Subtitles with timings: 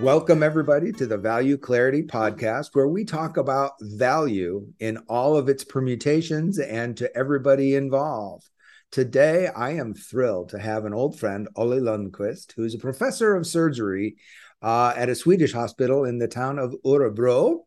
[0.00, 5.48] Welcome, everybody, to the Value Clarity Podcast, where we talk about value in all of
[5.48, 8.48] its permutations and to everybody involved.
[8.90, 13.46] Today, I am thrilled to have an old friend, Olle Ljungqvist, who's a professor of
[13.46, 14.16] surgery
[14.62, 17.60] uh, at a Swedish hospital in the town of Örebro.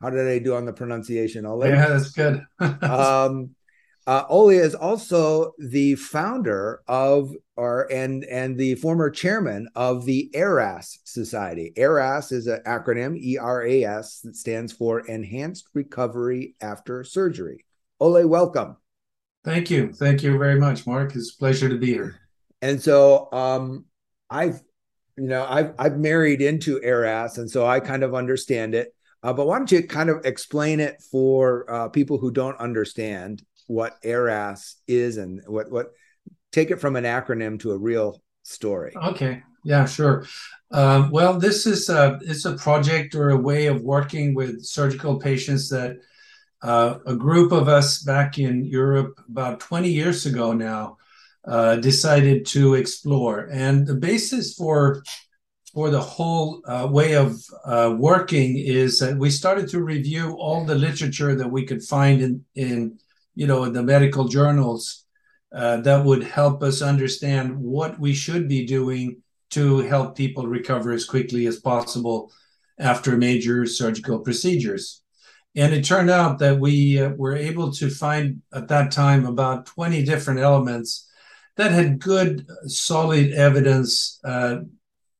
[0.00, 1.66] How did I do on the pronunciation, Olle?
[1.66, 2.44] Yeah, that's good.
[2.82, 3.53] um,
[4.06, 10.30] uh, Olle is also the founder of, or and and the former chairman of the
[10.34, 11.72] ERAS Society.
[11.76, 17.64] ERAS is an acronym, E R A S, that stands for Enhanced Recovery After Surgery.
[17.98, 18.76] Olle, welcome.
[19.44, 21.14] Thank you, thank you very much, Mark.
[21.16, 22.20] It's a pleasure to be here.
[22.60, 23.84] And so, um,
[24.28, 24.60] I've,
[25.16, 28.94] you know, I've I've married into ERAS, and so I kind of understand it.
[29.22, 33.42] Uh, but why don't you kind of explain it for uh, people who don't understand
[33.66, 35.92] what ERAS is and what what
[36.52, 38.92] take it from an acronym to a real story.
[38.96, 40.26] Okay, yeah, sure.
[40.70, 45.18] Um, well, this is a it's a project or a way of working with surgical
[45.18, 45.98] patients that
[46.62, 50.96] uh, a group of us back in Europe about 20 years ago now
[51.46, 55.02] uh, decided to explore, and the basis for
[55.72, 60.64] for the whole uh, way of uh, working is that we started to review all
[60.64, 62.98] the literature that we could find in in
[63.34, 65.04] you know, in the medical journals
[65.54, 70.90] uh, that would help us understand what we should be doing to help people recover
[70.90, 72.32] as quickly as possible
[72.78, 75.02] after major surgical procedures.
[75.54, 79.66] And it turned out that we uh, were able to find at that time about
[79.66, 81.08] 20 different elements
[81.56, 84.56] that had good, solid evidence uh,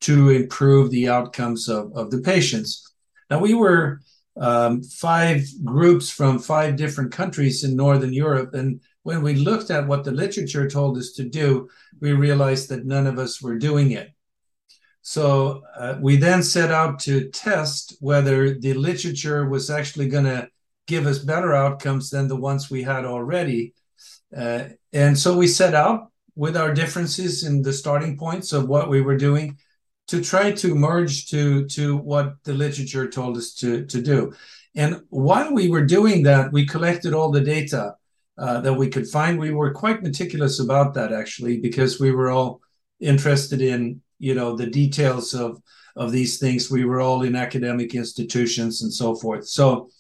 [0.01, 2.93] to improve the outcomes of, of the patients.
[3.31, 4.01] Now, we were
[4.37, 8.55] um, five groups from five different countries in Northern Europe.
[8.55, 11.69] And when we looked at what the literature told us to do,
[12.01, 14.11] we realized that none of us were doing it.
[15.03, 20.49] So uh, we then set out to test whether the literature was actually going to
[20.87, 23.75] give us better outcomes than the ones we had already.
[24.35, 28.89] Uh, and so we set out with our differences in the starting points of what
[28.89, 29.59] we were doing
[30.09, 34.33] to try to merge to to what the literature told us to to do.
[34.77, 37.95] And while we were doing that, we collected all the data
[38.37, 39.39] uh, that we could find.
[39.39, 42.61] We were quite meticulous about that actually, because we were all
[43.01, 45.63] interested in you know the details of
[45.97, 46.71] of these things.
[46.71, 49.47] We were all in academic institutions and so forth.
[49.47, 49.91] So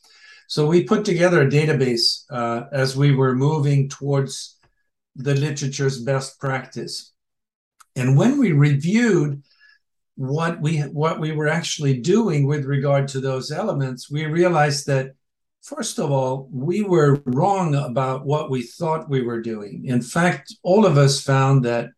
[0.49, 4.59] so we put together a database uh, as we were moving towards
[5.17, 7.13] the literature's best practice.
[7.97, 9.43] And when we reviewed
[10.17, 15.13] what we what we were actually doing with regard to those elements, we realized that
[15.63, 19.85] first of all, we were wrong about what we thought we were doing.
[19.87, 21.91] In fact, all of us found that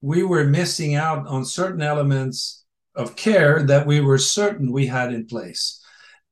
[0.00, 2.64] we were missing out on certain elements
[2.94, 5.84] of care that we were certain we had in place.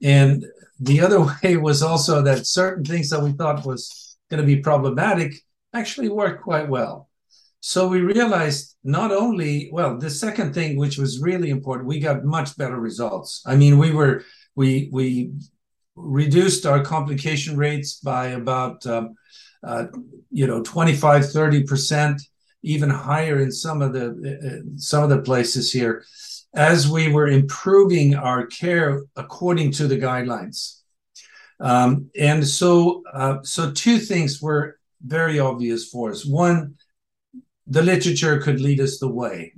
[0.03, 0.45] And
[0.79, 4.61] the other way was also that certain things that we thought was going to be
[4.63, 5.35] problematic
[5.75, 7.06] actually worked quite well.
[7.69, 12.25] So we realized not only, well, the second thing, which was really important, we got
[12.25, 13.43] much better results.
[13.45, 14.23] I mean, we were,
[14.55, 15.33] we, we
[15.97, 19.17] reduced our complication rates by about, um,
[19.65, 19.87] uh,
[20.31, 22.23] you know, 25, 30%,
[22.63, 26.05] even higher in some of the, uh, some of the places here
[26.55, 30.83] as we were improving our care according to the guidelines.
[31.59, 36.25] Um, and so, uh, so two things were very obvious for us.
[36.25, 36.77] One,
[37.67, 39.53] the literature could lead us the way.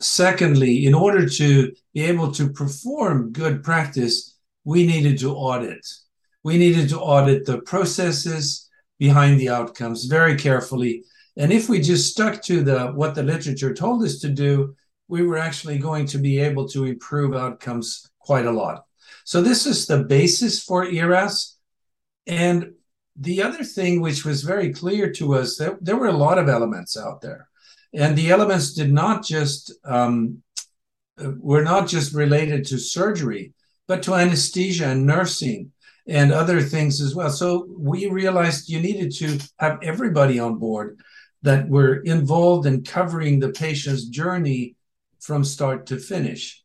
[0.00, 5.86] Secondly, in order to be able to perform good practice, we needed to audit.
[6.42, 8.68] We needed to audit the processes
[8.98, 11.04] behind the outcomes very carefully.
[11.36, 14.74] And if we just stuck to the what the literature told us to do,
[15.08, 18.84] we were actually going to be able to improve outcomes quite a lot.
[19.24, 21.56] So this is the basis for ERAS.
[22.26, 22.72] And
[23.16, 26.48] the other thing which was very clear to us that there were a lot of
[26.48, 27.48] elements out there.
[27.94, 30.42] And the elements did not just um,
[31.18, 33.52] were not just related to surgery,
[33.86, 35.72] but to anesthesia and nursing
[36.08, 37.30] and other things as well.
[37.30, 40.98] So we realized you needed to have everybody on board
[41.42, 44.76] that were involved in covering the patient's journey
[45.20, 46.61] from start to finish.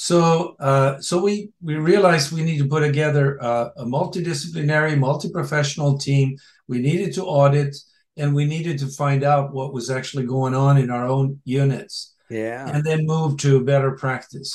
[0.00, 5.98] So, uh, so we we realized we need to put together a, a multidisciplinary, multi-professional
[5.98, 6.36] team.
[6.68, 7.76] We needed to audit,
[8.16, 12.14] and we needed to find out what was actually going on in our own units.
[12.30, 14.54] Yeah, and then move to better practice.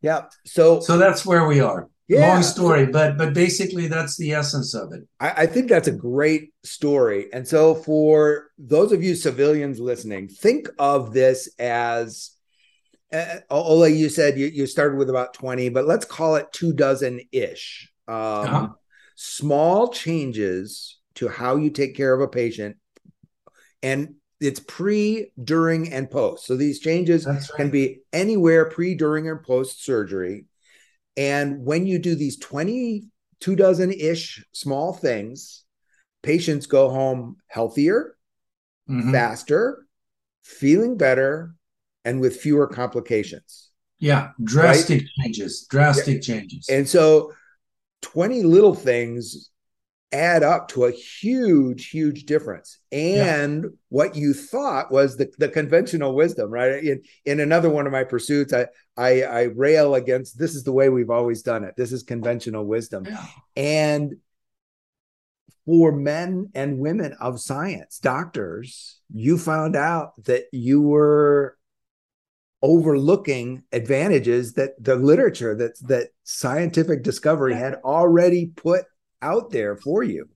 [0.00, 0.22] Yeah.
[0.46, 1.88] So, so that's where we are.
[2.06, 2.32] Yeah.
[2.32, 5.06] Long story, but but basically that's the essence of it.
[5.20, 7.30] I, I, think that's a great story.
[7.34, 12.30] And so for those of you civilians listening, think of this as
[13.12, 16.72] uh, Olle, you said you, you started with about 20, but let's call it two
[16.72, 17.90] dozen ish.
[18.06, 18.68] Um, uh-huh.
[19.16, 22.76] Small changes to how you take care of a patient.
[23.82, 26.46] And it's pre, during, and post.
[26.46, 27.42] So these changes right.
[27.56, 30.44] can be anywhere pre, during, and post surgery.
[31.16, 33.08] And when you do these 20,
[33.40, 35.64] two dozen ish small things,
[36.22, 38.16] patients go home healthier,
[38.88, 39.10] mm-hmm.
[39.10, 39.84] faster,
[40.42, 41.54] feeling better,
[42.08, 43.68] and with fewer complications.
[43.98, 45.24] Yeah, drastic right?
[45.24, 46.20] changes, drastic yeah.
[46.34, 46.68] changes.
[46.70, 47.34] And so
[48.02, 49.50] 20 little things
[50.10, 52.78] add up to a huge, huge difference.
[52.90, 53.70] And yeah.
[53.90, 56.82] what you thought was the, the conventional wisdom, right?
[56.82, 60.72] In in another one of my pursuits, I, I I rail against this is the
[60.72, 61.74] way we've always done it.
[61.76, 63.04] This is conventional wisdom.
[63.04, 63.26] Yeah.
[63.56, 64.14] And
[65.66, 71.57] for men and women of science, doctors, you found out that you were
[72.62, 78.84] overlooking advantages that the literature that that scientific discovery had already put
[79.22, 80.28] out there for you.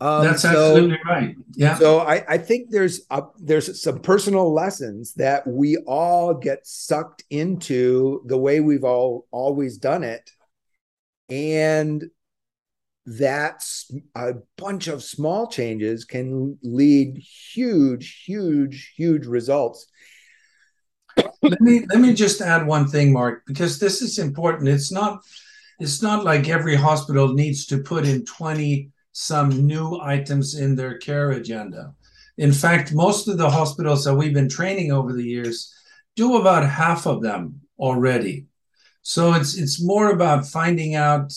[0.00, 1.34] Um, That's so, absolutely right.
[1.54, 1.78] Yeah.
[1.78, 7.24] So I, I think there's a, there's some personal lessons that we all get sucked
[7.30, 10.30] into the way we've all always done it,
[11.28, 12.04] and
[13.06, 19.86] that's a bunch of small changes can lead huge, huge, huge results.
[21.42, 24.68] Let me let me just add one thing, Mark, because this is important.
[24.68, 25.22] It's not
[25.80, 30.98] it's not like every hospital needs to put in 20 some new items in their
[30.98, 31.94] care agenda.
[32.36, 35.74] In fact, most of the hospitals that we've been training over the years
[36.16, 38.46] do about half of them already.
[39.02, 41.32] So it's it's more about finding out,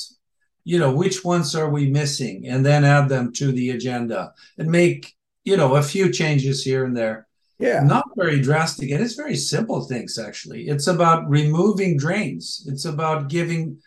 [0.63, 4.69] you know, which ones are we missing and then add them to the agenda and
[4.69, 5.13] make,
[5.43, 7.27] you know, a few changes here and there.
[7.61, 7.81] Yeah.
[7.83, 8.91] Not very drastic.
[8.91, 10.67] And it's very simple things actually.
[10.67, 12.65] It's about removing drains.
[12.67, 13.77] It's about giving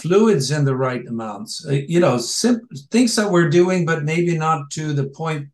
[0.00, 1.66] fluids in the right amounts.
[1.66, 5.48] Uh, you know, sim- things that we're doing, but maybe not to the point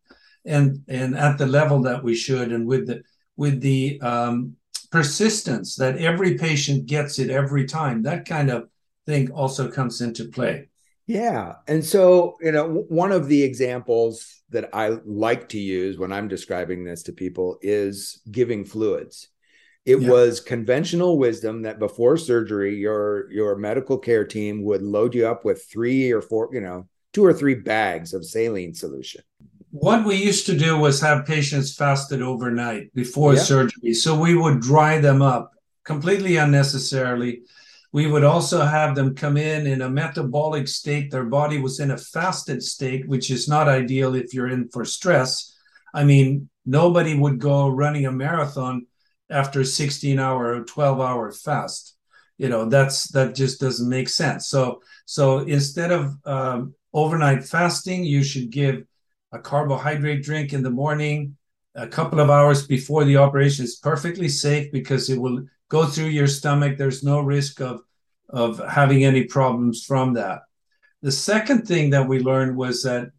[0.45, 3.03] and and at the level that we should, and with the
[3.35, 4.55] with the um,
[4.91, 8.03] persistence that every patient gets it every time.
[8.03, 8.69] That kind of
[9.05, 10.69] thing also comes into play.
[11.07, 16.11] Yeah, and so you know, one of the examples that I like to use when
[16.11, 19.29] I'm describing this to people is giving fluids.
[19.85, 20.09] It yeah.
[20.09, 25.45] was conventional wisdom that before surgery, your your medical care team would load you up
[25.45, 29.21] with three or four, you know, two or three bags of saline solution.
[29.71, 33.41] What we used to do was have patients fasted overnight before yeah.
[33.41, 33.93] surgery.
[33.93, 35.51] So we would dry them up
[35.83, 37.43] completely unnecessarily.
[37.91, 41.09] We would also have them come in in a metabolic state.
[41.09, 44.85] Their body was in a fasted state, which is not ideal if you're in for
[44.85, 45.55] stress.
[45.93, 48.85] I mean, nobody would go running a marathon
[49.29, 51.95] after a 16 hour or 12 hour fast
[52.39, 58.03] you know that's that just doesn't make sense so so instead of um, overnight fasting
[58.03, 58.83] you should give
[59.31, 61.35] a carbohydrate drink in the morning
[61.75, 66.05] a couple of hours before the operation is perfectly safe because it will go through
[66.05, 67.81] your stomach there's no risk of
[68.29, 70.41] of having any problems from that
[71.01, 73.09] the second thing that we learned was that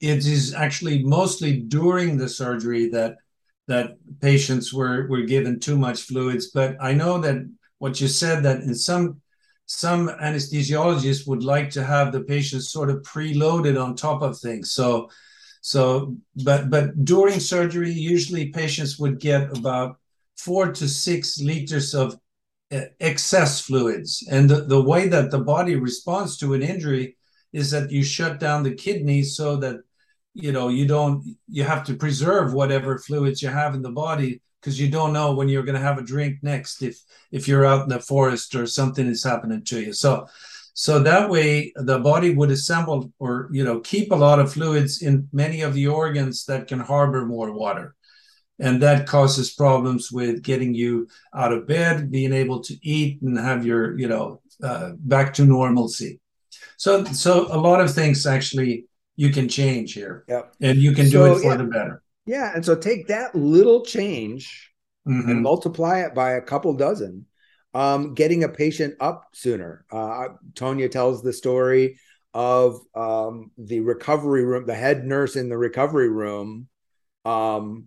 [0.00, 3.16] it is actually mostly during the surgery that
[3.68, 6.50] that patients were were given too much fluids.
[6.50, 7.36] But I know that
[7.78, 9.20] what you said that in some
[9.66, 14.72] some anesthesiologists would like to have the patients sort of preloaded on top of things.
[14.72, 15.08] So
[15.60, 19.98] so but but during surgery, usually patients would get about
[20.36, 22.18] four to six liters of
[22.72, 24.26] uh, excess fluids.
[24.30, 27.16] And the, the way that the body responds to an injury
[27.52, 29.80] is that you shut down the kidneys so that
[30.34, 34.40] you know you don't you have to preserve whatever fluids you have in the body
[34.60, 36.98] because you don't know when you're going to have a drink next if
[37.30, 40.26] if you're out in the forest or something is happening to you so
[40.74, 45.02] so that way the body would assemble or you know keep a lot of fluids
[45.02, 47.94] in many of the organs that can harbor more water
[48.58, 53.38] and that causes problems with getting you out of bed being able to eat and
[53.38, 56.20] have your you know uh, back to normalcy
[56.76, 60.54] so so a lot of things actually you can change here yep.
[60.60, 61.56] and you can So, do it for yeah.
[61.56, 62.52] the better Yeah.
[62.54, 64.70] And so take that little change
[65.08, 65.28] Mhm.
[65.30, 67.26] and multiply it by a couple dozen,
[67.74, 69.84] um, getting a patient up sooner.
[69.90, 71.98] Uh, Tonya tells the story
[72.32, 76.68] of um, the recovery room, the head nurse in the recovery room
[77.24, 77.86] um,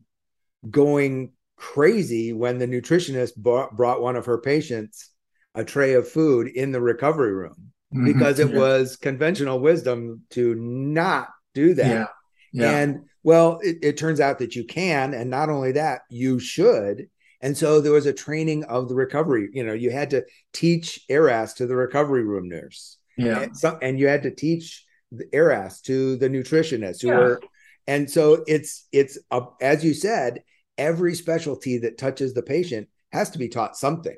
[0.70, 5.12] going crazy when the nutritionist brought, brought one of her patients
[5.54, 8.06] a tray of food in the recovery room Mhm.
[8.06, 8.58] because it Yeah.
[8.60, 11.88] was conventional wisdom to not do that.
[11.90, 12.08] yeah
[12.52, 16.38] yeah And well, it, it turns out that you can, and not only that, you
[16.40, 17.10] should.
[17.42, 19.50] And so there was a training of the recovery.
[19.52, 23.78] You know, you had to teach ERAS to the recovery room nurse, yeah and, so,
[23.82, 27.18] and you had to teach the ERAS to the nutritionist who Yeah.
[27.18, 27.42] were.
[27.88, 30.44] And so it's it's a, as you said,
[30.77, 34.15] every specialty that touches the patient has to be taught something.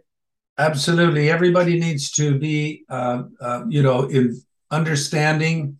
[0.57, 1.29] Absolutely.
[1.29, 5.77] Everybody needs to be, uh, uh, you know, in understanding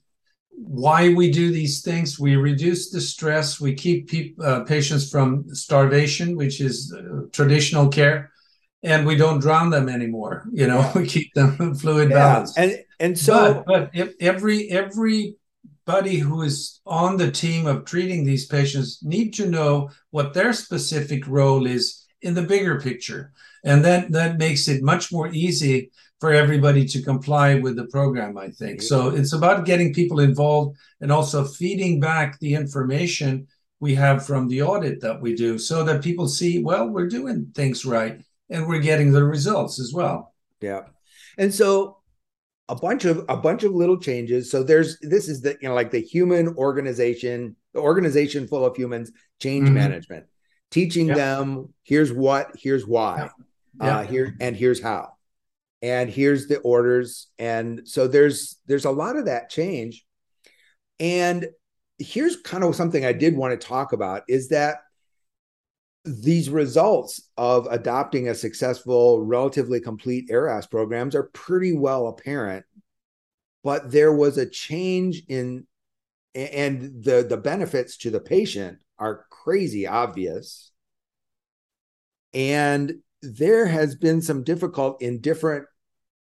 [0.51, 2.19] why we do these things.
[2.19, 3.59] We reduce the stress.
[3.59, 8.31] We keep peop uh, patients from starvation, which is uh, traditional care,
[8.83, 10.45] and we don't drown them anymore.
[10.51, 12.57] You know, we keep them fluid balanced.
[12.57, 15.37] and and so but, but if every
[15.87, 20.51] everybody who is on the team of treating these patients need to know what their
[20.51, 23.31] specific role is in the bigger picture.
[23.63, 28.37] And that that makes it much more easy for everybody to comply with the program
[28.37, 28.81] i think.
[28.81, 33.47] So it's about getting people involved and also feeding back the information
[33.79, 37.51] we have from the audit that we do so that people see well we're doing
[37.53, 40.33] things right and we're getting the results as well.
[40.59, 40.83] Yeah.
[41.37, 41.96] And so
[42.69, 44.51] a bunch of a bunch of little changes.
[44.51, 48.75] So there's this is the you know like the human organization, the organization full of
[48.75, 49.73] humans, change Mhm.
[49.73, 50.25] management.
[50.71, 51.15] Teaching Yeah.
[51.15, 53.29] them here's what, here's why.
[53.81, 53.99] Yeah.
[53.99, 55.13] Uh here and here's how.
[55.81, 60.05] And here's the orders and so there's there's a lot of that change.
[60.99, 61.47] And
[61.99, 64.79] here's kind of something I did want to talk about is that
[66.07, 72.65] these results of adopting a successful, relatively complete ERAS programs are pretty well apparent,
[73.63, 75.67] but there was a change in,
[76.35, 80.71] and the the benefits to the patient are crazy obvious,
[82.33, 85.65] and there has been some difficult in different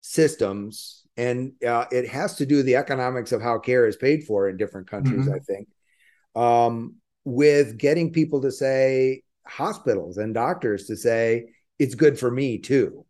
[0.00, 4.25] systems, and uh, it has to do with the economics of how care is paid
[4.25, 5.26] for in different countries.
[5.26, 5.35] Mhm.
[5.35, 5.69] I think,
[6.35, 11.47] um, with getting people to say hospitals and doctors to say
[11.79, 13.05] it's good for me too.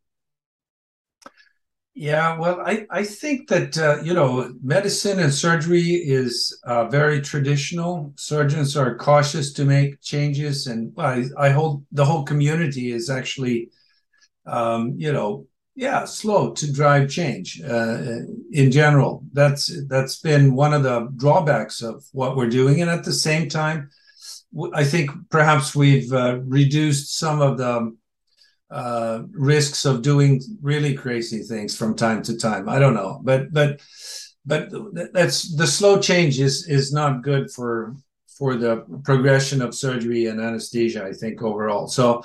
[1.97, 7.21] Yeah, well, I, I think that, uh, you know, medicine and surgery is uh, very
[7.21, 8.13] traditional.
[8.17, 10.67] Surgeons are cautious to make changes.
[10.67, 13.71] And I, I hold the whole community is actually,
[14.45, 17.99] um, you know, yeah, slow to drive change uh,
[18.51, 19.25] in general.
[19.33, 22.81] That's that's been one of the drawbacks of what we're doing.
[22.81, 23.91] And at the same time,
[24.73, 27.97] I think perhaps we've uh, reduced some of the
[28.71, 32.69] uh, risks of doing really crazy things from time to time.
[32.69, 33.81] I don't know, but but
[34.47, 34.71] but
[35.13, 37.95] that's the slow change is is not good for
[38.39, 41.05] for the progression of surgery and anesthesia.
[41.05, 41.87] I think overall.
[41.87, 42.25] So,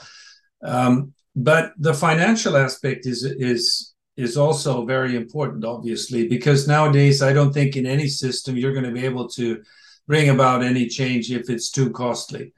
[0.63, 7.31] um, but the financial aspect is is is also very important, obviously, because nowadays I
[7.31, 9.62] don't think in any system you're going to be able to
[10.10, 12.51] bring about any change if it's too costly.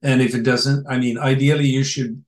[0.00, 2.24] And if it doesn't, I mean, ideally you should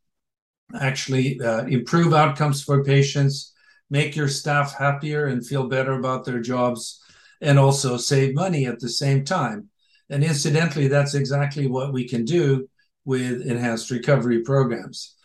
[0.79, 3.55] actually uh, improve outcomes for patients,
[3.89, 7.03] make your staff happier and feel better about their jobs,
[7.41, 9.71] and also save money at the same time.
[10.11, 12.69] And incidentally, that's exactly what we can do
[13.07, 15.17] with enhanced recovery programs.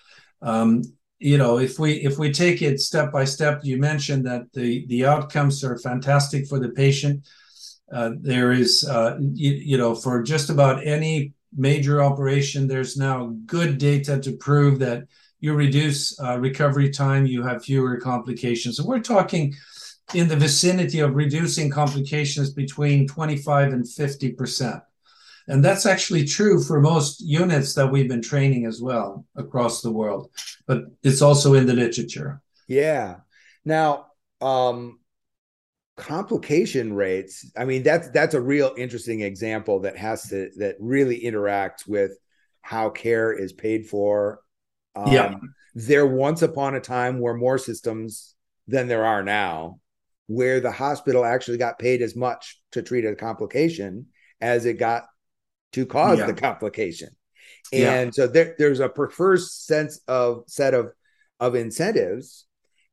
[0.41, 0.83] Um,
[1.19, 4.85] you know, if we if we take it step by step, you mentioned that the
[4.87, 7.27] the outcomes are fantastic for the patient.
[7.91, 13.35] Uh, there is, uh, you, you know, for just about any major operation, there's now
[13.45, 15.03] good data to prove that
[15.39, 18.79] you reduce uh, recovery time, you have fewer complications.
[18.79, 19.53] And we're talking
[20.13, 24.81] in the vicinity of reducing complications between 25 and 50%.
[25.47, 29.91] And that's actually true for most units that we've been training as well across the
[29.91, 30.29] world,
[30.65, 32.41] but it's also in the literature.
[32.67, 33.17] Yeah.
[33.65, 34.07] Now,
[34.39, 34.99] um,
[35.95, 37.49] complication rates.
[37.55, 42.17] I mean, that's that's a real interesting example that has to that really interacts with
[42.61, 44.39] how care is paid for.
[44.95, 45.35] Um, yeah.
[45.75, 48.35] There once upon a time were more systems
[48.67, 49.79] than there are now,
[50.27, 54.07] where the hospital actually got paid as much to treat a complication
[54.39, 55.05] as it got
[55.73, 56.27] to cause yeah.
[56.27, 57.09] the complication.
[57.71, 58.11] And yeah.
[58.11, 60.91] so there, there's a perverse sense of set of
[61.39, 62.45] of incentives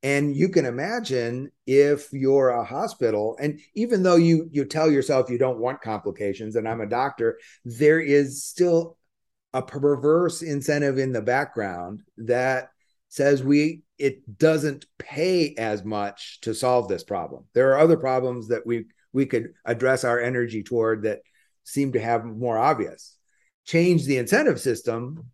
[0.03, 5.31] and you can imagine if you're a hospital, and even though you you tell yourself
[5.31, 8.97] you don't want complications, and I'm a doctor, there is still
[9.53, 12.71] a perverse incentive in the background that
[13.09, 17.45] says we it doesn't pay as much to solve this problem.
[17.53, 21.21] There are other problems that we we could address our energy toward that
[21.65, 23.17] seem to have more obvious.
[23.67, 25.27] Change the incentive system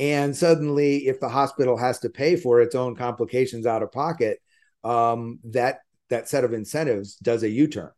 [0.00, 4.40] and suddenly if the hospital has to pay for its own complications out of pocket
[4.82, 7.90] um, that that set of incentives does a u-turn.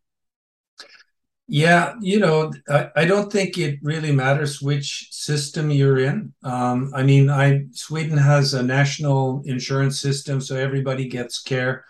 [1.46, 6.34] Yeah you know I, I, don't think it really matters which system you're in.
[6.42, 11.84] Um, i mean i sweden has a national insurance system so everybody gets care.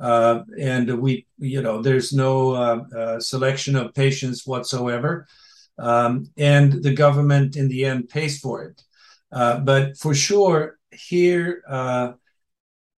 [0.00, 5.26] Uh, and we you know there's no uh, uh, selection of patients whatsoever.
[5.80, 8.82] Um, and the government in the end pays for it
[9.32, 12.12] uh, but for sure, here uh,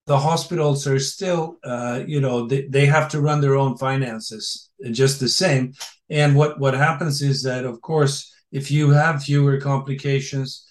[0.05, 4.69] the hospitals are still, uh, you know, they, they have to run their own finances
[4.91, 5.73] just the same.
[6.09, 10.65] And what what happens is that, of course, if you have fewer complications,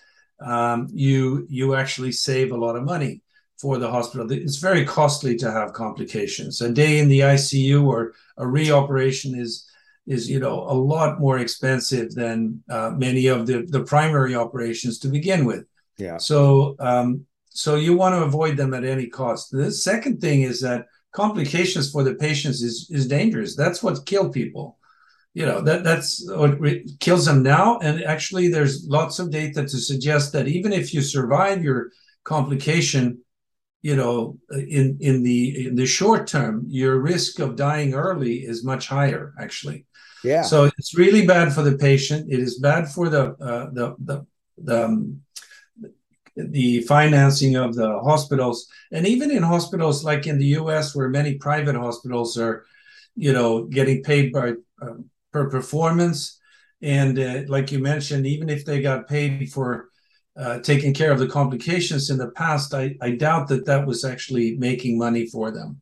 [0.45, 3.23] um, you you actually save a lot of money
[3.61, 4.31] for the hospital.
[4.31, 6.61] It's very costly to have complications.
[6.61, 9.68] A day in the ICU or a reoperation is
[10.09, 14.99] is you know a lot more expensive than uh, many of the the primary operations
[15.01, 15.65] to begin with.
[15.99, 16.17] Yeah.
[16.17, 19.51] So um, so you want to avoid them at any cost.
[19.53, 23.55] The second thing is that complications for the patients is is dangerous.
[23.55, 24.79] That's what kill people.
[25.35, 26.59] You know that that's what
[27.01, 27.79] kills them now.
[27.79, 31.91] And actually, there's lots of data to suggest that even if you survive your
[32.25, 33.21] complication,
[33.83, 38.65] you know in in the in the short term your risk of dying early is
[38.65, 39.87] much higher actually
[40.25, 40.43] yeah.
[40.43, 42.33] So it's really bad for the patient.
[42.33, 44.27] It is bad for the uh, the the
[44.59, 45.23] the, um,
[46.37, 51.35] the financing of the hospitals, and even in hospitals like in the U.S., where many
[51.35, 52.65] private hospitals are,
[53.15, 54.95] you know, getting paid by uh,
[55.33, 56.41] per performance,
[56.83, 59.89] and uh, like you mentioned, even if they got paid for
[60.39, 64.05] uh, taking care of the complications in the past, I, I doubt that that was
[64.05, 65.81] actually making money for them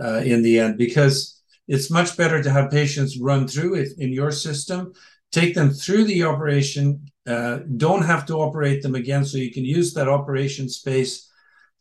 [0.00, 4.10] uh, in the end because it's much better to have patients run through it in
[4.10, 4.94] your system,
[5.30, 9.64] take them through the operation, uh, don't have to operate them again, so you can
[9.64, 11.28] use that operation space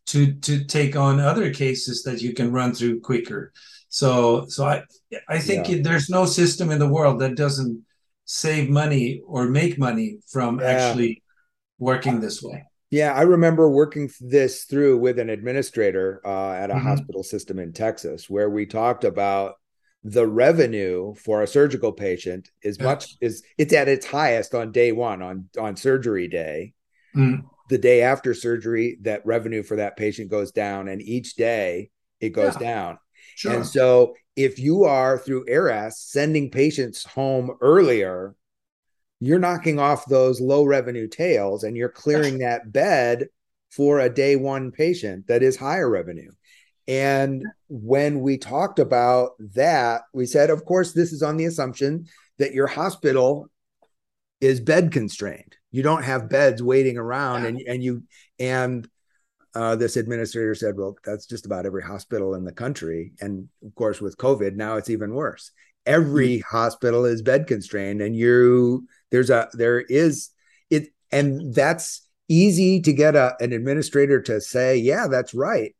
[0.07, 3.53] to to take on other cases that you can run through quicker.
[3.87, 4.83] So so I
[5.29, 5.77] I think yeah.
[5.81, 7.85] there's no system in the world that doesn't
[8.25, 10.67] save money or make money from yeah.
[10.67, 11.23] actually
[11.79, 12.63] working this way.
[12.89, 16.87] Yeah, I remember working this through with an administrator uh, at a mm-hmm.
[16.87, 19.55] hospital system in Texas, where we talked about
[20.03, 24.93] the revenue for a surgical patient is much is it's at its highest on day
[24.93, 26.73] one on on surgery day
[27.15, 27.43] mm.
[27.69, 31.89] the day after surgery that revenue for that patient goes down and each day
[32.21, 32.59] it goes yeah.
[32.59, 32.99] down
[33.35, 33.53] sure.
[33.53, 38.35] and so if you are through ERAS sending patients home earlier
[39.19, 43.27] you're knocking off those low revenue tails and you're clearing that bed
[43.69, 46.31] for a day one patient that is higher revenue
[46.87, 52.05] and when we talked about that, we said, of course, this is on the assumption
[52.37, 53.49] that your hospital
[54.39, 55.57] is bed constrained.
[55.71, 57.49] You don't have beds waiting around, yeah.
[57.49, 58.03] and and you
[58.39, 58.87] and
[59.53, 63.11] uh, this administrator said, well, that's just about every hospital in the country.
[63.19, 65.51] And of course, with COVID, now it's even worse.
[65.85, 66.57] Every mm-hmm.
[66.57, 70.29] hospital is bed constrained, and you there's a there is
[70.69, 75.75] it, and that's easy to get a, an administrator to say, yeah, that's right.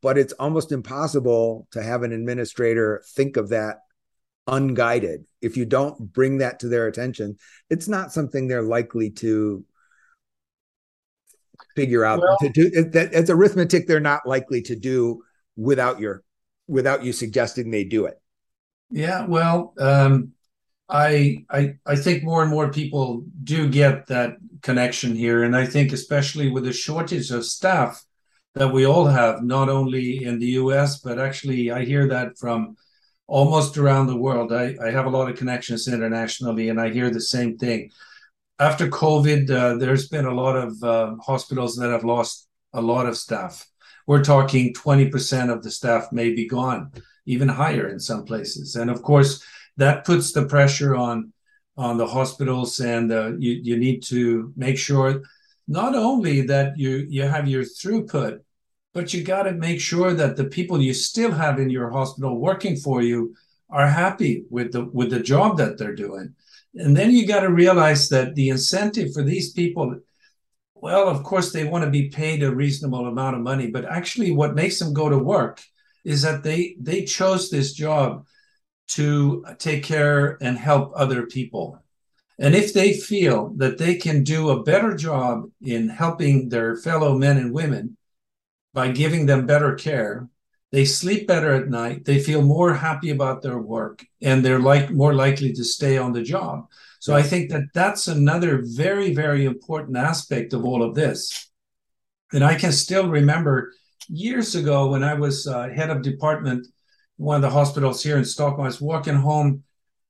[0.00, 3.78] But it's almost impossible to have an administrator think of that
[4.46, 5.24] unguided.
[5.42, 7.36] If you don't bring that to their attention,
[7.68, 9.64] it's not something they're likely to
[11.76, 12.20] figure out.
[12.20, 15.22] Well, to do that it's arithmetic they're not likely to do
[15.56, 16.22] without your
[16.66, 18.20] without you suggesting they do it.
[18.90, 20.32] Yeah well um
[20.88, 25.66] I, I I think more and more people do get that connection here, and I
[25.66, 28.02] think especially with the shortage of staff,
[28.54, 32.76] that we all have, not only in the US, but actually I hear that from
[33.26, 34.52] almost around the world.
[34.52, 37.90] I, I have a lot of connections internationally, and I hear the same thing.
[38.58, 43.06] After COVID, uh, there's been a lot of uh, hospitals that have lost a lot
[43.06, 43.66] of staff.
[44.06, 46.92] We're talking 20% of the staff may be gone,
[47.26, 48.74] even higher in some places.
[48.74, 49.44] And of course,
[49.78, 51.32] that puts the pressure on
[51.76, 55.22] on the hospitals, and uh, you you need to make sure
[55.66, 58.40] not only that you you have your throughput,
[58.92, 62.38] but you got to make sure that the people you still have in your hospital
[62.38, 63.34] working for you
[63.70, 66.34] are happy with the with the job that they're doing.
[66.74, 70.00] And then you got to realize that the incentive for these people
[70.80, 74.30] well, of course, they want to be paid a reasonable amount of money, but actually,
[74.30, 75.60] what makes them go to work
[76.04, 78.24] is that they they chose this job
[78.88, 81.82] to take care and help other people.
[82.38, 87.18] And if they feel that they can do a better job in helping their fellow
[87.18, 87.96] men and women
[88.72, 90.28] by giving them better care,
[90.70, 94.90] they sleep better at night, they feel more happy about their work, and they're like
[94.90, 96.66] more likely to stay on the job.
[97.00, 101.50] So I think that that's another very, very important aspect of all of this.
[102.32, 103.72] And I can still remember
[104.08, 106.66] years ago when I was uh, head of department,
[107.18, 109.62] one of the hospitals here in Stockholm, I was walking home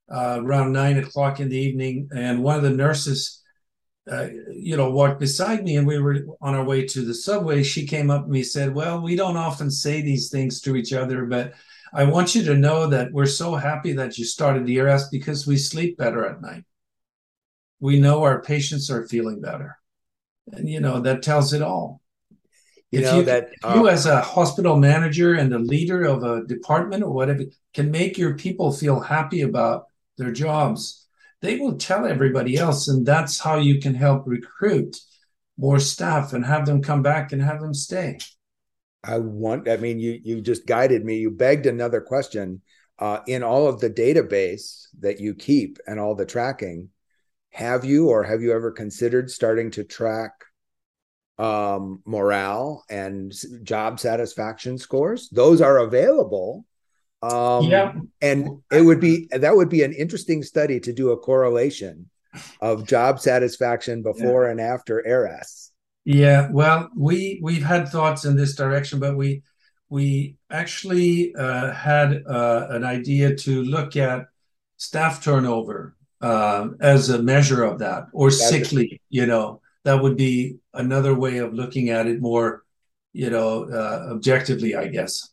[0.09, 3.43] uh, around nine o'clock in the evening, and one of the nurses,
[4.09, 7.61] uh, you know, walked beside me, and we were on our way to the subway.
[7.61, 10.93] She came up to me, said, "Well, we don't often say these things to each
[10.93, 11.53] other, but
[11.93, 15.45] I want you to know that we're so happy that you started the ERAS because
[15.45, 16.63] we sleep better at night."
[17.79, 19.77] we know our patients are feeling better.
[20.51, 22.01] And, you know, that tells it all.
[22.91, 26.23] You if know, you, that you uh, as a hospital manager and a leader of
[26.23, 29.85] a department or whatever can make your people feel happy about
[30.17, 31.07] their jobs,
[31.41, 32.87] they will tell everybody else.
[32.87, 34.97] And that's how you can help recruit
[35.57, 38.17] more staff and have them come back and have them stay.
[39.03, 41.17] I want, I mean, you you just guided me.
[41.17, 42.61] You begged another question.
[42.97, 46.89] Uh, in all of the database that you keep and all the tracking,
[47.51, 50.31] have you or have you ever considered starting to track
[51.39, 55.29] um, morale and job satisfaction scores?
[55.29, 56.65] Those are available.
[57.21, 57.93] Um, yeah.
[58.21, 62.09] And it would be that would be an interesting study to do a correlation
[62.61, 64.51] of job satisfaction before yeah.
[64.51, 65.71] and after ERAS.
[66.05, 69.43] Yeah, well, we we've had thoughts in this direction, but we
[69.89, 74.27] we actually uh, had uh, an idea to look at
[74.77, 79.01] staff turnover uh, as a measure of that, or That's sickly.
[79.09, 82.63] You know, that would be another way of looking at it more,
[83.11, 85.29] you know, uh, objectively, I guess.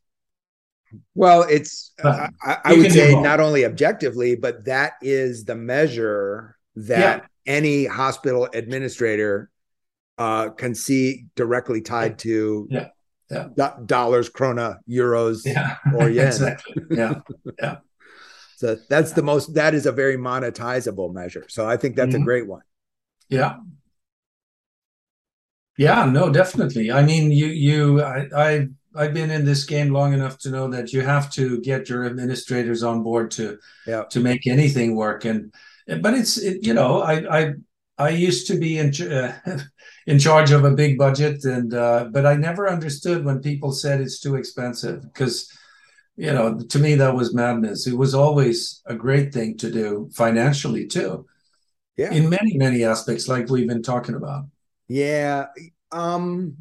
[1.14, 2.30] Well, it's I,
[2.64, 7.26] I would say not only objectively, but that is the measure that yeah.
[7.54, 9.50] any hospital administrator
[10.16, 12.88] uh, can see directly tied to yeah.
[13.30, 13.48] Yeah.
[13.54, 15.76] Do- dollars, krona, euros, yeah.
[15.94, 16.28] or yen.
[16.28, 16.82] exactly.
[16.90, 17.20] Yeah.
[17.60, 17.76] Yeah.
[18.58, 21.44] So that's the most that is a very monetizable measure.
[21.46, 22.22] So I think that's mm-hmm.
[22.22, 22.62] a great one.
[23.28, 23.56] Yeah.
[25.78, 26.90] Yeah, no, definitely.
[26.90, 30.68] I mean, you you I, I I've been in this game long enough to know
[30.68, 34.04] that you have to get your administrators on board to yeah.
[34.10, 35.24] to make anything work.
[35.24, 35.52] And
[36.00, 37.52] but it's it, you know I I
[37.98, 39.38] I used to be in uh,
[40.06, 44.00] in charge of a big budget, and uh, but I never understood when people said
[44.00, 45.52] it's too expensive because
[46.16, 47.86] you know, to me, that was madness.
[47.86, 51.26] It was always a great thing to do financially, too.
[51.96, 52.12] Yeah.
[52.12, 54.46] In many, many aspects, like we've been talking about.
[54.88, 55.46] Yeah.
[55.92, 56.56] Um,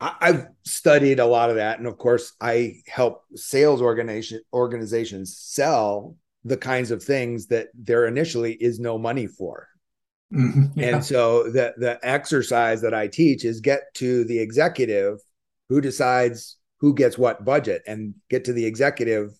[0.00, 1.78] I, I've studied a lot of that.
[1.78, 8.06] And of course, I help sales organization organizations sell the kinds of things that there
[8.06, 9.68] initially is no money for.
[10.32, 10.86] Mm-hmm, yeah.
[10.86, 15.18] And so the the exercise that I teach is get to the executive
[15.68, 19.30] who decides who gets what budget and get to the executive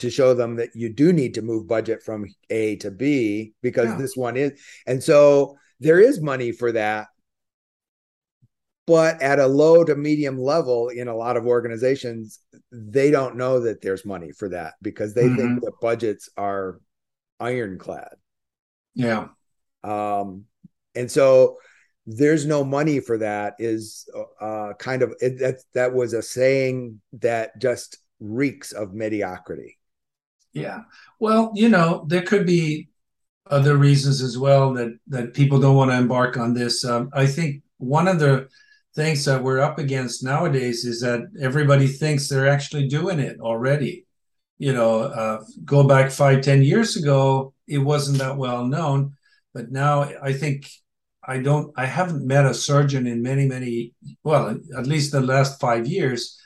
[0.00, 3.88] to show them that you do need to move budget from A to B because
[3.90, 3.96] yeah.
[3.96, 4.60] this one is.
[4.86, 7.08] And so there is money for that.
[8.86, 13.60] But at a low to medium level in a lot of organizations, they don't know
[13.60, 15.36] that there's money for that because they mm-hmm.
[15.36, 16.80] think the budgets are
[17.40, 18.14] ironclad.
[18.94, 19.28] Yeah.
[19.82, 20.44] Um,
[20.94, 21.56] and so
[22.06, 24.08] there's no money for that is
[24.40, 29.78] uh, kind of it, that that was a saying that just reeks of mediocrity
[30.52, 30.80] yeah
[31.18, 32.88] well you know there could be
[33.50, 36.84] other reasons as well that that people don't want to embark on this.
[36.84, 38.48] Um, i think one of the
[38.94, 44.06] things that we're up against nowadays is that everybody thinks they're actually doing it already.
[44.58, 49.14] You know uh, go back five ten years ago it wasn't that well known
[49.54, 50.68] but now i think
[51.26, 55.60] I don't I haven't met a surgeon in many many well at least the last
[55.60, 56.38] 5 years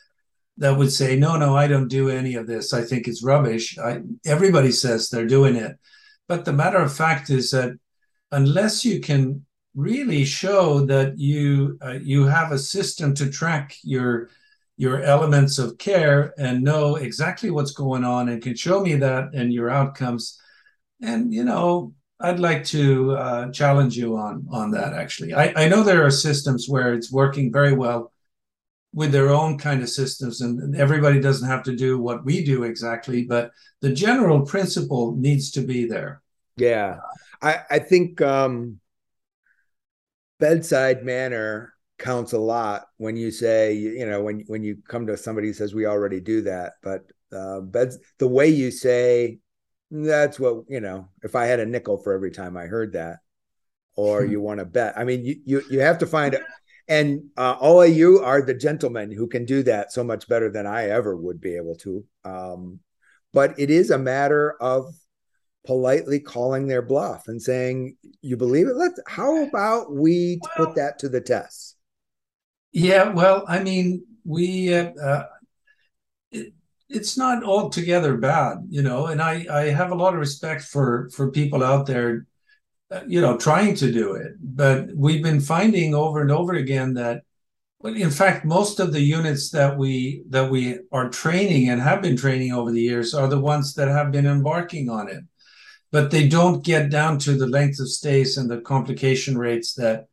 [0.57, 2.73] that would say no no I don't do any of this.
[2.73, 3.79] I think it's rubbish.
[3.79, 5.77] I, everybody says they're doing it
[6.29, 7.73] but the matter of fact is that
[8.33, 14.29] unless you can really show that you uh, you have a system to track your
[14.77, 19.35] your elements of care and know exactly what's going on and can show me that
[19.35, 20.39] and your outcomes
[21.01, 24.93] and you know, I'd like to uh, challenge you on on that.
[24.93, 28.13] Actually, I, I know there are systems where it's working very well
[28.93, 32.65] with their own kind of systems, and everybody doesn't have to do what we do
[32.65, 36.23] exactly, but the general principle needs to be there.
[36.57, 36.99] Yeah,
[37.43, 38.81] I I think um,
[40.41, 45.17] bedside manner counts a lot when you say you know when when you come to
[45.17, 49.39] somebody who says we already do that, but uh, beds the way you say
[49.91, 53.19] that's what you know if i had a nickel for every time i heard that
[53.97, 54.33] or hmm.
[54.33, 56.39] you want to bet i mean you you, you have to find
[56.89, 60.51] and uh, all of you are the gentlemen who can do that so much better
[60.51, 62.81] than i ever would be able to um,
[63.33, 64.95] but it is a matter of
[65.67, 70.77] politely calling their bluff and saying you believe it let's how about we well, put
[70.77, 71.77] that to the test
[72.73, 75.25] yeah well i mean we uh, uh,
[76.89, 79.07] it's not altogether bad, you know.
[79.07, 82.27] And I I have a lot of respect for for people out there,
[83.07, 84.33] you know, trying to do it.
[84.41, 87.23] But we've been finding over and over again that,
[87.85, 92.17] in fact, most of the units that we that we are training and have been
[92.17, 95.23] training over the years are the ones that have been embarking on it,
[95.93, 100.09] but they don't get down to the length of stays and the complication rates that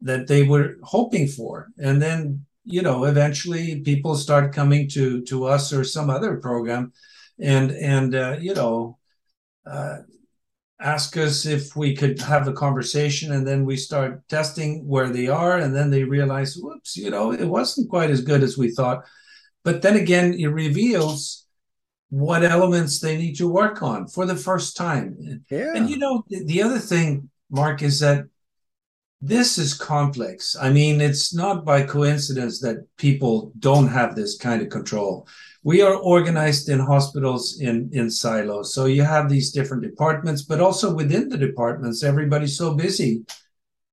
[0.00, 1.68] that they were hoping for.
[1.78, 6.92] And then you know eventually people start coming to to us or some other program
[7.38, 8.98] and and uh, you know
[9.66, 9.98] uh,
[10.80, 15.28] ask us if we could have a conversation and then we start testing where they
[15.28, 18.70] are and then they realize whoops you know it wasn't quite as good as we
[18.70, 19.04] thought
[19.62, 21.46] but then again it reveals
[22.10, 25.16] what elements they need to work on for the first time
[25.50, 25.72] yeah.
[25.76, 28.24] and you know the other thing mark is that
[29.26, 30.54] this is complex.
[30.54, 35.26] I mean, it's not by coincidence that people don't have this kind of control.
[35.64, 38.74] We are organized in hospitals in, in silos.
[38.74, 43.24] So you have these different departments, but also within the departments, everybody's so busy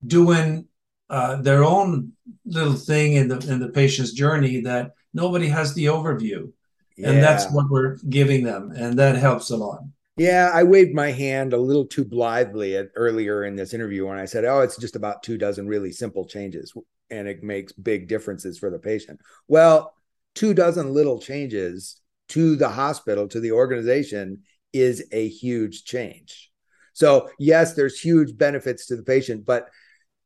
[0.06, 0.68] doing
[1.10, 2.12] uh, their own
[2.46, 6.52] little thing in the in the patient's journey that nobody has the overview.
[6.98, 7.10] Yeah.
[7.10, 8.72] And that's what we're giving them.
[8.76, 9.80] And that helps a lot.
[10.18, 14.20] Yeah, I waved my hand a little too blithely at, earlier in this interview when
[14.20, 16.74] I said, "Oh, it's just about two dozen really simple changes,
[17.10, 19.94] and it makes big differences for the patient." Well,
[20.36, 24.42] two dozen little changes to the hospital to the organization
[24.74, 26.50] is a huge change.
[26.94, 29.70] So yes, there's huge benefits to the patient, but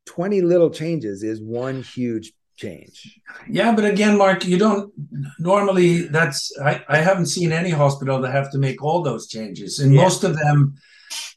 [0.06, 3.20] 20 little changes is one huge change.
[3.48, 4.92] Yeah, but again, Mark, you don't
[5.38, 6.02] normally.
[6.02, 9.92] That's I, I haven't seen any hospital that have to make all those changes, and
[9.92, 10.02] yeah.
[10.02, 10.74] most of them,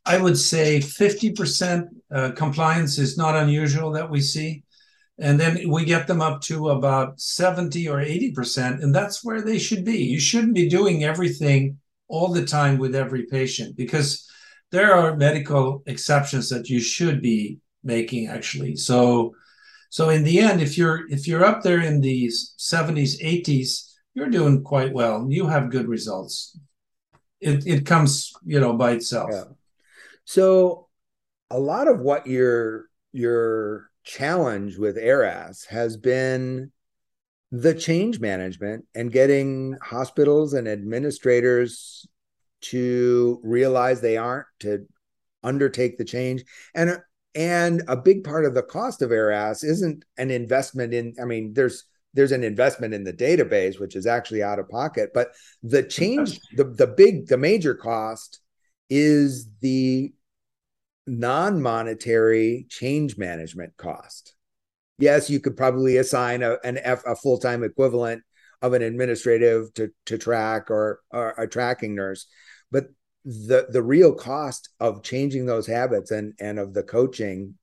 [0.06, 4.64] I would say, fifty percent uh, compliance is not unusual that we see,
[5.22, 9.42] and then we get them up to about seventy or eighty percent, and that's where
[9.42, 9.98] they should be.
[9.98, 11.78] You shouldn't be doing everything
[12.08, 14.28] all the time with every patient because
[14.72, 18.76] there are medical exceptions that you should be making actually.
[18.76, 19.36] So
[19.90, 24.30] so in the end, if you're if you're up there in the 70s, 80s, you're
[24.30, 25.26] doing quite well.
[25.30, 26.58] You have good results.
[27.40, 29.30] It it comes, you know, by itself.
[29.32, 29.44] Yeah.
[30.26, 30.88] So
[31.50, 36.72] a lot of what your your challenge with ERAS has been
[37.52, 42.08] the change management and getting hospitals and administrators
[42.62, 44.86] to realize they aren't to
[45.44, 46.44] undertake the change.
[46.74, 47.00] And
[47.36, 51.54] and a big part of the cost of ERAS isn't an investment in, I mean,
[51.54, 55.30] there's there's an investment in the database, which is actually out of pocket, but
[55.62, 58.40] the change, the, the big, the major cost
[58.90, 60.12] is the
[61.10, 64.36] non-monetary change management cost.
[64.98, 68.24] Yes, you could probably assign a, an F, a full-time equivalent
[68.62, 72.28] of an administrative to, to track or, or a tracking nurse,
[72.72, 72.88] but
[73.26, 77.56] the the real cost of changing those habits and and of the coaching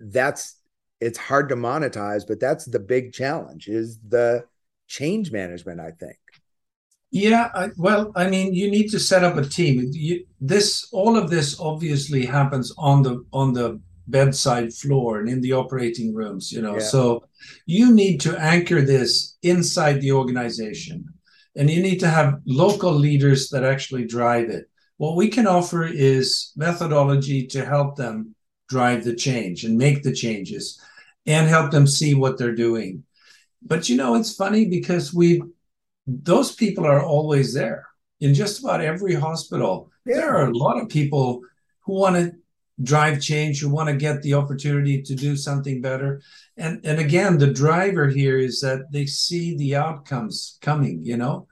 [0.00, 0.58] that's
[1.00, 4.42] it's hard to monetize but that's the big challenge is the
[4.86, 6.16] change management i think
[7.10, 11.16] yeah I, well i mean you need to set up a team you, this all
[11.16, 16.50] of this obviously happens on the on the bedside floor and in the operating rooms
[16.52, 16.84] you know yeah.
[16.94, 17.24] so
[17.66, 21.04] you need to anchor this inside the organization
[21.56, 24.68] and you need to have local leaders that actually drive it
[24.98, 28.34] what we can offer is methodology to help them
[28.68, 30.80] drive the change and make the changes
[31.26, 33.04] and help them see what they're doing.
[33.62, 35.42] But you know, it's funny because we
[36.08, 37.86] those people are always there
[38.20, 39.90] in just about every hospital.
[40.06, 40.16] Yeah.
[40.16, 41.42] There are a lot of people
[41.80, 42.32] who want to
[42.82, 46.22] drive change, who want to get the opportunity to do something better.
[46.56, 51.46] And and again, the driver here is that they see the outcomes coming, you know.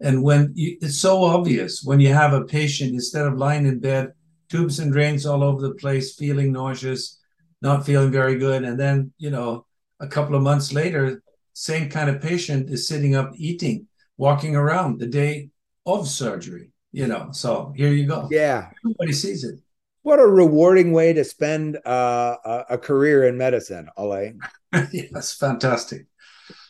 [0.00, 3.78] And when you, it's so obvious when you have a patient, instead of lying in
[3.78, 4.12] bed
[4.48, 7.20] tubes and drains all over the place, feeling nauseous,
[7.62, 8.64] not feeling very good.
[8.64, 9.64] And then, you know,
[10.00, 11.22] a couple of months later,
[11.54, 13.86] same kind of patient is sitting up eating,
[14.22, 15.50] walking around the day
[15.84, 17.30] of surgery, you know.
[17.32, 18.28] So here you go.
[18.30, 18.70] Yeah.
[18.84, 19.58] Everybody sees it.
[20.02, 24.34] What a rewarding way to spend uh, a, a career in medicine, Olle.
[24.92, 26.06] yes, fantastic.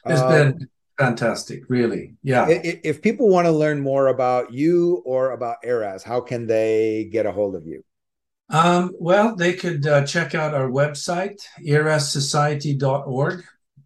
[0.07, 2.15] It's um, been fantastic, really.
[2.23, 2.49] Yeah.
[2.49, 7.11] If, if people want to learn more about you or about ERAS, how can they
[7.13, 7.85] get a hold of you?
[8.49, 13.45] Um, well, they could uh, check out our website, erassociety.org,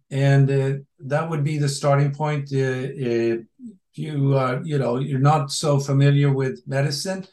[0.09, 2.49] and uh, that would be the starting point.
[2.51, 3.41] Uh, if
[3.93, 7.25] you uh, you know you're not so familiar with medicine,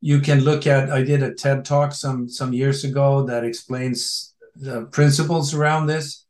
[0.00, 0.90] you can look at.
[0.90, 6.26] I did a TED talk some some years ago that explains the principles around this,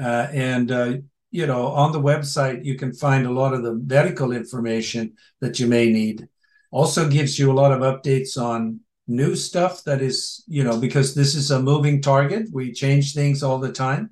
[0.00, 0.92] uh, and uh,
[1.30, 5.60] you know on the website you can find a lot of the medical information that
[5.60, 6.28] you may need.
[6.70, 11.14] Also gives you a lot of updates on new stuff that is you know because
[11.14, 12.46] this is a moving target.
[12.52, 14.10] We change things all the time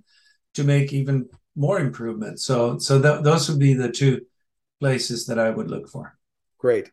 [0.59, 2.45] to make even more improvements.
[2.45, 4.23] So so th- those would be the two
[4.81, 6.17] places that I would look for.
[6.59, 6.91] Great.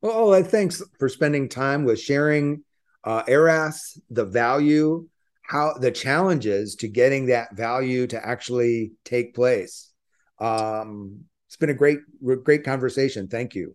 [0.00, 2.62] Well, thanks for spending time with sharing
[3.04, 5.08] uh, ERAS, the value,
[5.42, 9.90] how the challenges to getting that value to actually take place.
[10.38, 12.00] Um, it's been a great,
[12.44, 13.28] great conversation.
[13.28, 13.74] Thank you.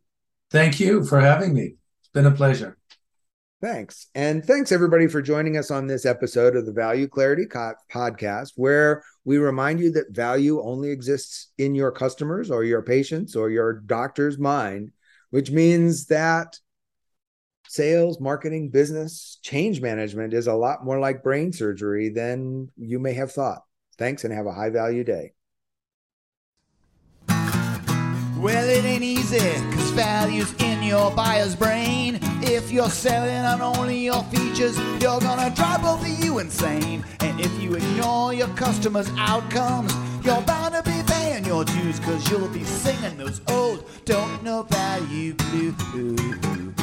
[0.52, 1.76] Thank you for having me.
[2.00, 2.78] It's been a pleasure.
[3.64, 4.08] Thanks.
[4.14, 8.52] And thanks everybody for joining us on this episode of the Value Clarity Co- podcast,
[8.58, 13.50] where we remind you that value only exists in your customers or your patients or
[13.50, 14.92] your doctor's mind,
[15.30, 16.60] which means that
[17.70, 23.14] sales, marketing, business, change management is a lot more like brain surgery than you may
[23.14, 23.62] have thought.
[23.98, 25.32] Thanks and have a high value day.
[27.30, 32.20] Well, it ain't easy, cause value's in your buyer's brain.
[32.54, 37.04] If you're selling on only your features, you're gonna drive both of you insane.
[37.22, 39.92] And if you ignore your customers' outcomes,
[40.24, 44.62] you're bound to be paying your dues, cause you'll be singing those old don't know
[44.70, 46.83] value blues.